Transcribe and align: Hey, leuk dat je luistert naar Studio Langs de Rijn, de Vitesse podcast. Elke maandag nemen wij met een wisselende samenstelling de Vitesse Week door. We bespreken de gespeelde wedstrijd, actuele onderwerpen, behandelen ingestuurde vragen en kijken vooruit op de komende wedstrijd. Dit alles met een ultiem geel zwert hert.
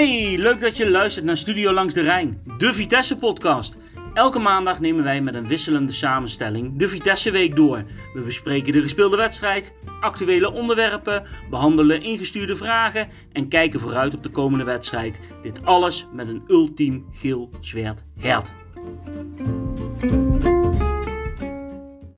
Hey, 0.00 0.36
leuk 0.38 0.60
dat 0.60 0.76
je 0.76 0.90
luistert 0.90 1.24
naar 1.24 1.36
Studio 1.36 1.72
Langs 1.72 1.94
de 1.94 2.00
Rijn, 2.00 2.42
de 2.58 2.72
Vitesse 2.72 3.16
podcast. 3.16 3.76
Elke 4.14 4.38
maandag 4.38 4.80
nemen 4.80 5.04
wij 5.04 5.20
met 5.20 5.34
een 5.34 5.46
wisselende 5.46 5.92
samenstelling 5.92 6.78
de 6.78 6.88
Vitesse 6.88 7.30
Week 7.30 7.56
door. 7.56 7.84
We 8.14 8.20
bespreken 8.20 8.72
de 8.72 8.82
gespeelde 8.82 9.16
wedstrijd, 9.16 9.72
actuele 10.00 10.52
onderwerpen, 10.52 11.22
behandelen 11.50 12.02
ingestuurde 12.02 12.56
vragen 12.56 13.08
en 13.32 13.48
kijken 13.48 13.80
vooruit 13.80 14.14
op 14.14 14.22
de 14.22 14.30
komende 14.30 14.64
wedstrijd. 14.64 15.20
Dit 15.42 15.64
alles 15.64 16.06
met 16.12 16.28
een 16.28 16.42
ultiem 16.46 17.06
geel 17.12 17.50
zwert 17.60 18.04
hert. 18.20 18.50